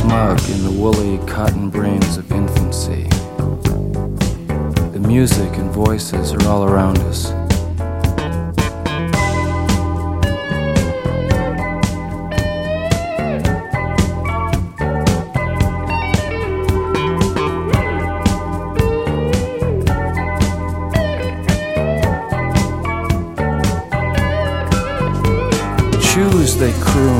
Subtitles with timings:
[0.00, 3.04] smug in the woolly cotton brains of infancy.
[4.92, 7.32] The music and voices are all around us.
[26.60, 27.19] They croon,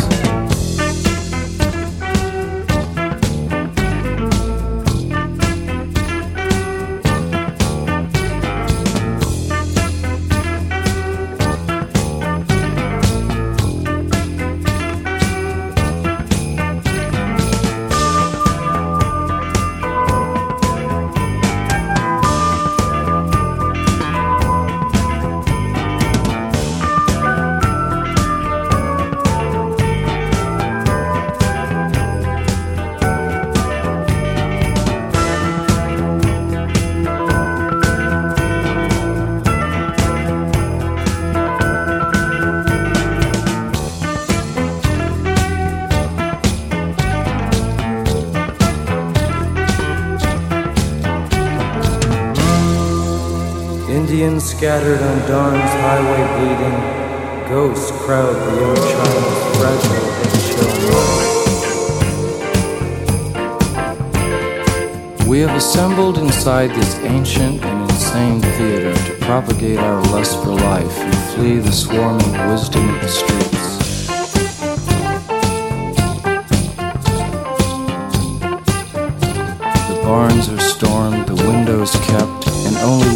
[54.41, 56.79] Scattered on dawn's highway bleeding,
[57.47, 61.41] ghosts crowd the young child's fragile eggshell mind.
[65.27, 70.97] We have assembled inside this ancient and insane theater to propagate our lust for life
[70.99, 73.77] and flee the swarming wisdom of the streets.
[79.87, 80.70] The barns are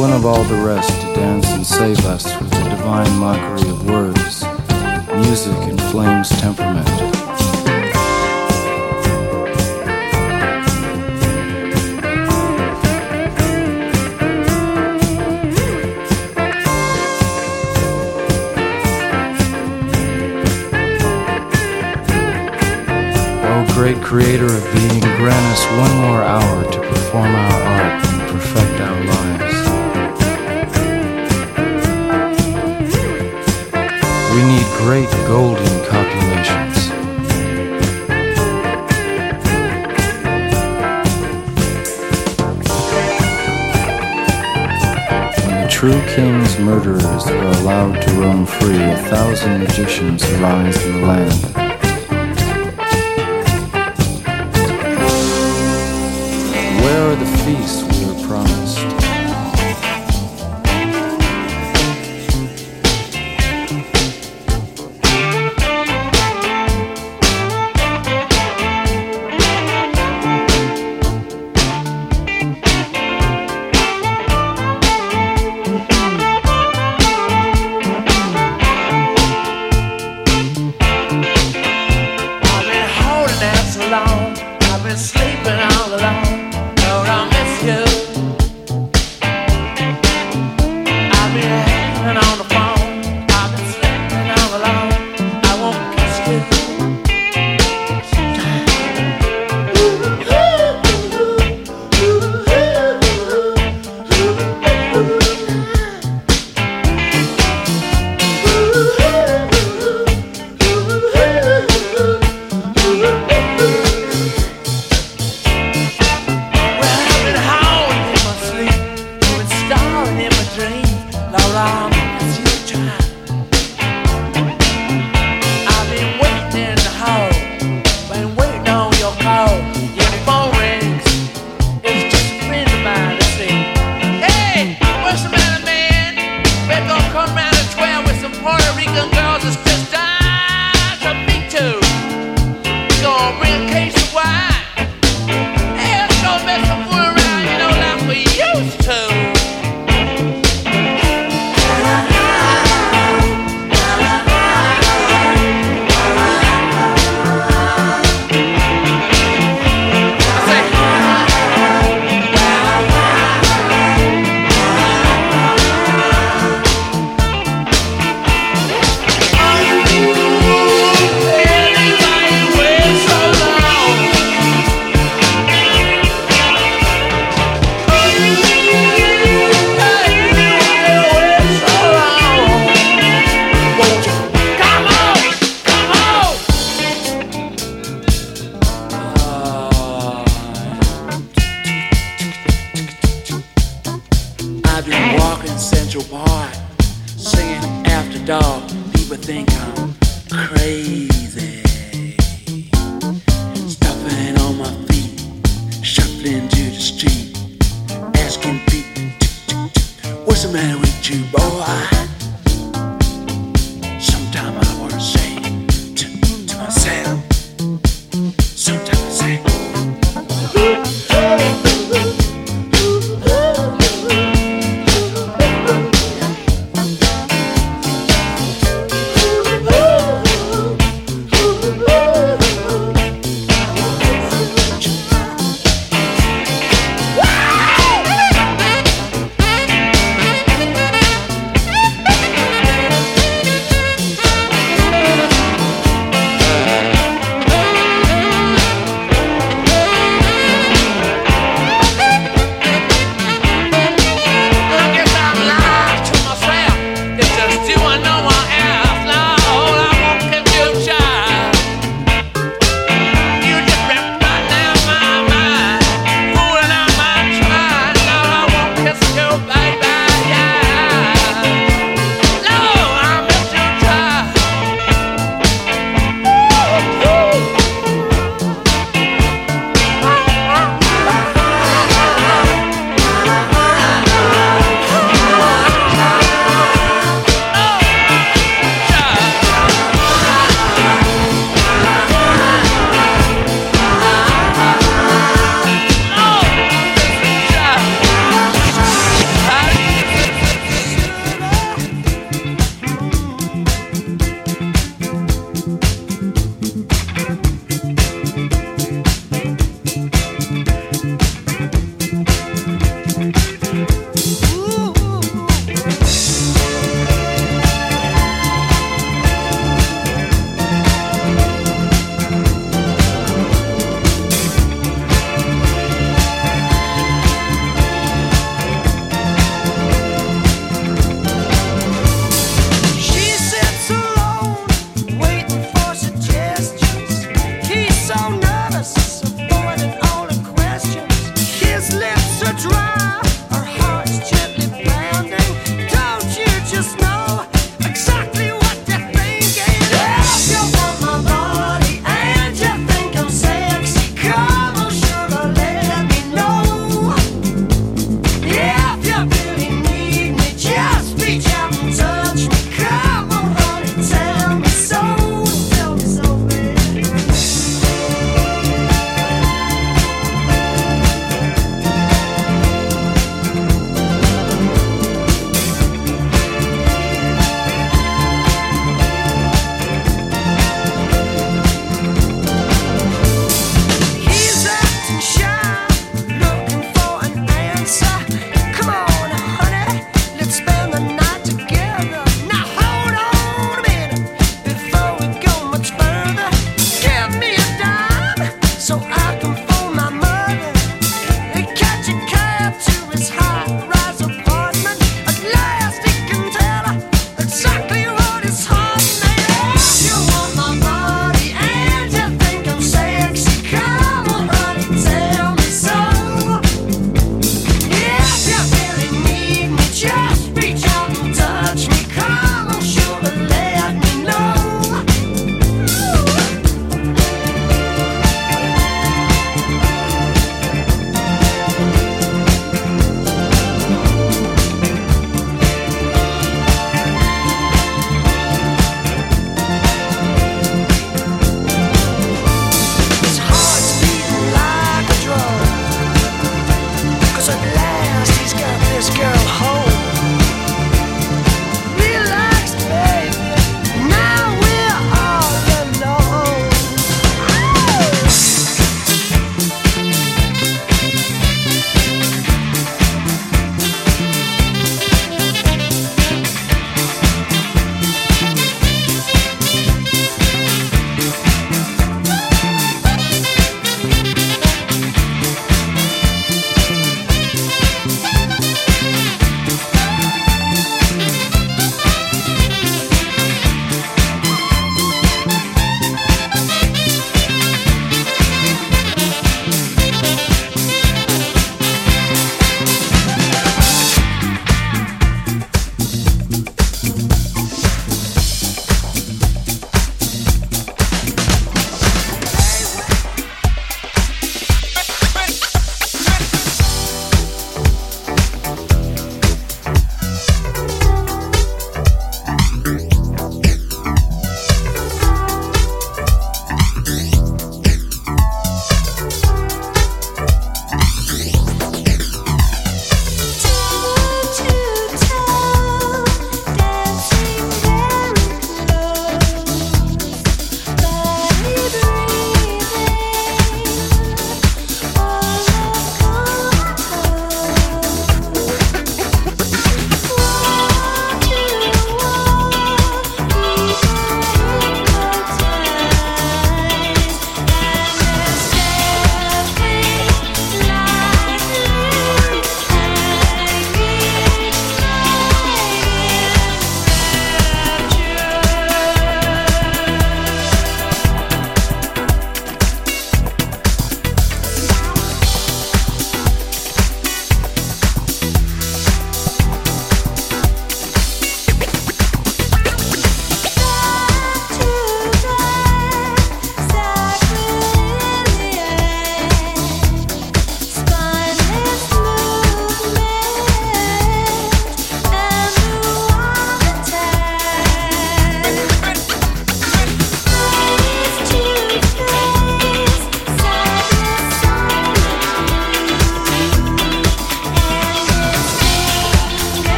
[0.00, 3.84] one of all the rest to dance and save us with the divine mockery of
[3.86, 4.46] words.
[5.14, 6.88] Music inflames temperament.
[23.44, 28.30] O great creator of being, grant us one more hour to perform our art and
[28.30, 29.49] perfect our lives.
[34.90, 36.90] Great golden copulations.
[45.46, 51.00] When the true king's murderers are allowed to roam free, a thousand magicians arise in
[51.00, 51.40] the land.
[56.82, 57.99] Where are the feasts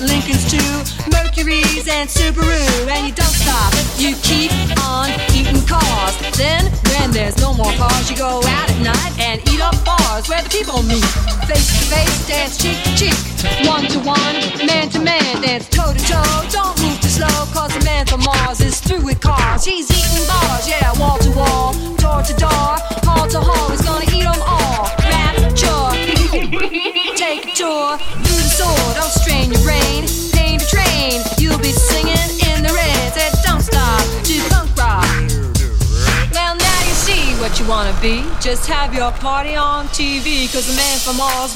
[0.00, 2.86] Lincolns too, Mercury's and Subaru.
[2.86, 4.52] And you don't stop, you keep
[4.86, 6.14] on eating cars.
[6.38, 10.28] Then, when there's no more cars, you go out at night and eat up bars
[10.28, 11.04] where the people meet.
[11.50, 13.18] Face to face, dance cheek to cheek,
[13.66, 16.46] one to one, man to man, dance toe to toe.
[16.50, 19.64] Don't move too slow, cause the man from Mars is through with cars.
[19.64, 23.70] He's eating bars, yeah, wall to wall, door to door, hall to hall.
[23.70, 24.90] He's gonna eat them all.
[25.10, 25.97] Rapture.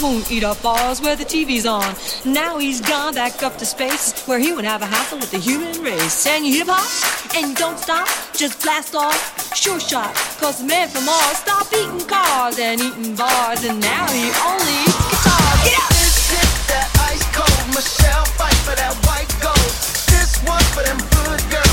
[0.03, 1.95] Won't eat up bars where the TV's on.
[2.25, 5.38] Now he's gone back up to space where he would have a hassle with the
[5.38, 6.27] human race.
[6.27, 6.91] And you hip hop
[7.37, 10.15] and you don't stop, just blast off, sure shot.
[10.41, 14.77] Cause the man from Mars stopped eating cars and eating bars, and now he only
[14.85, 15.61] eats guitars.
[15.65, 15.91] Get out!
[16.03, 19.73] This is that ice cold Michelle Pfeiffer that white gold.
[20.11, 21.72] This one for them good girls,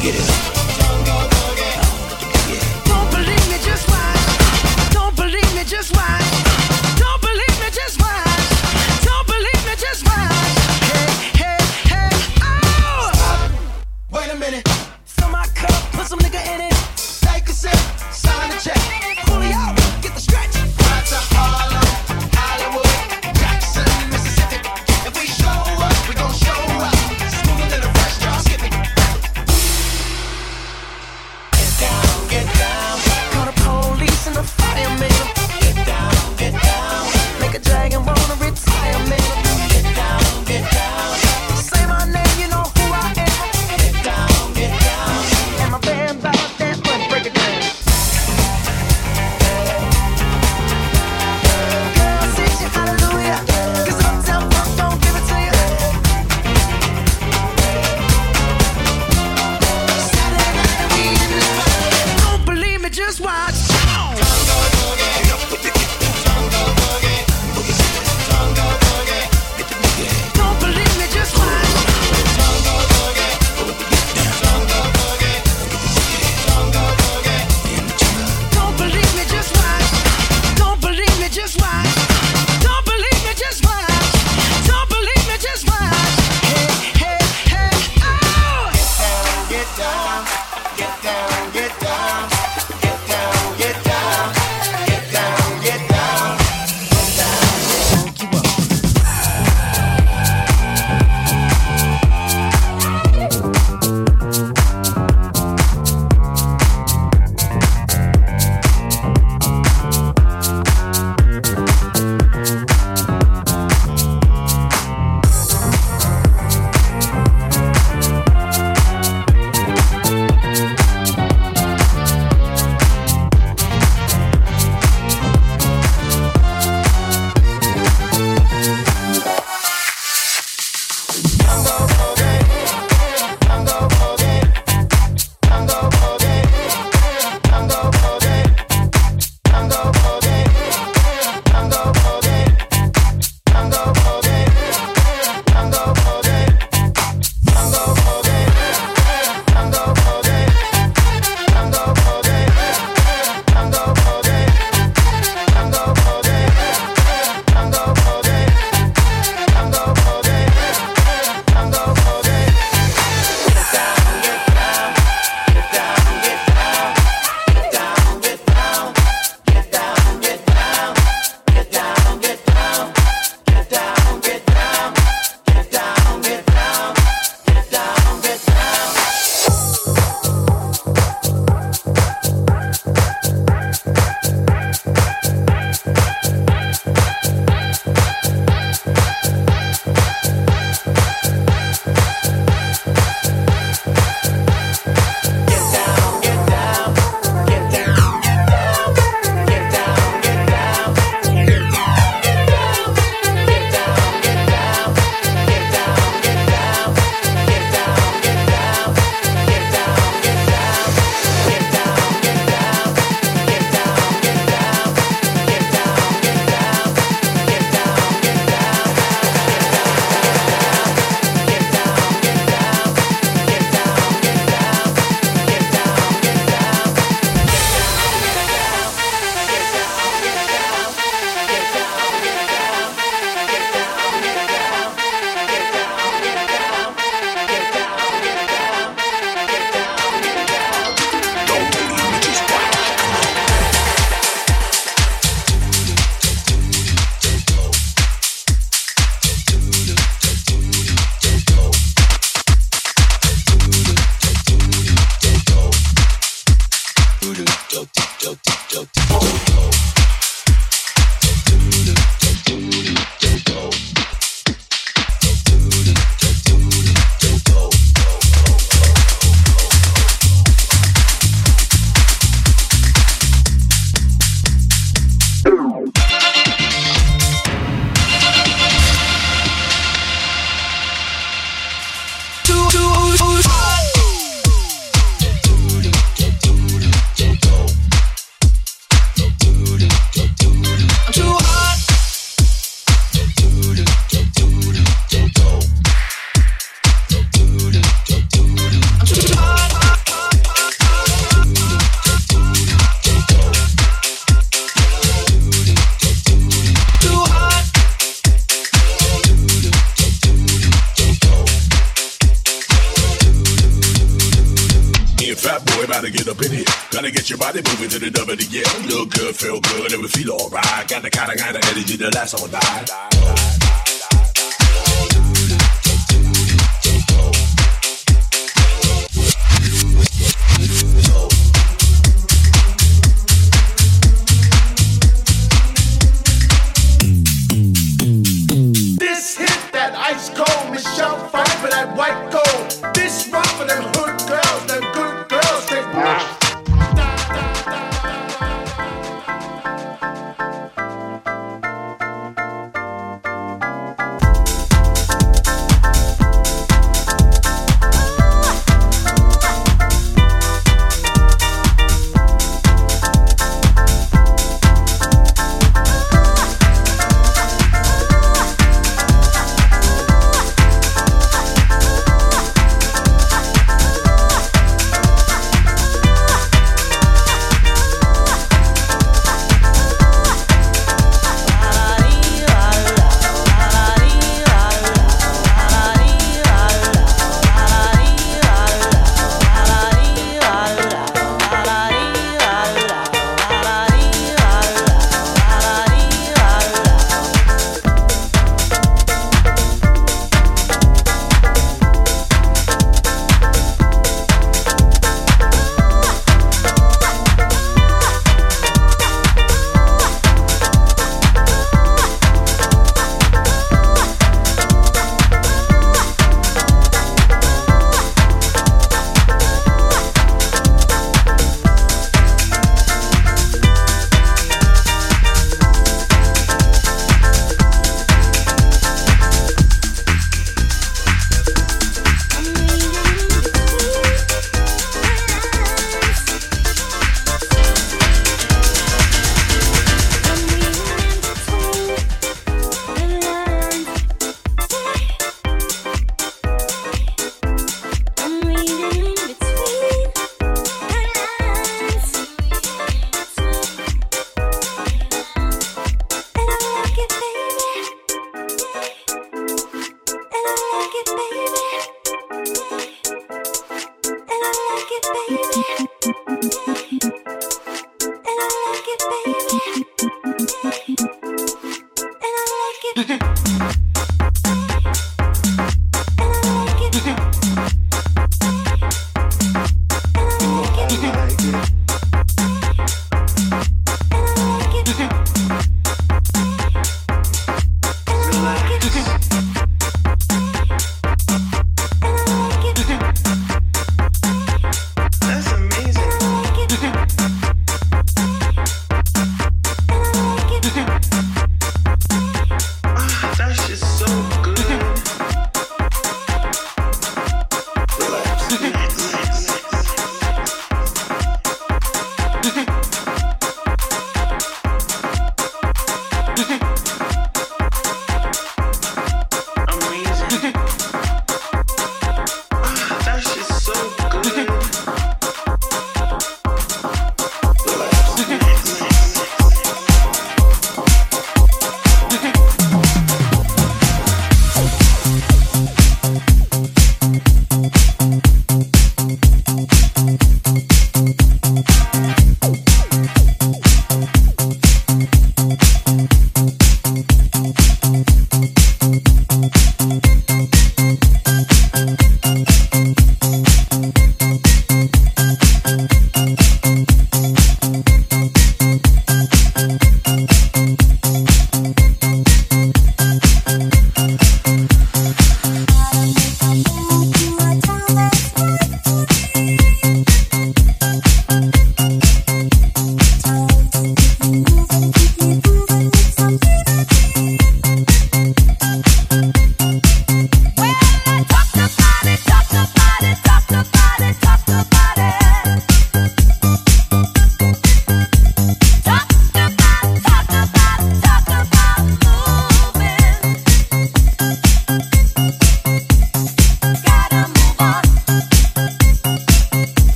[0.00, 0.29] get it.